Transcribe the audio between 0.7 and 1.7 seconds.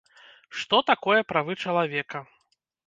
такое правы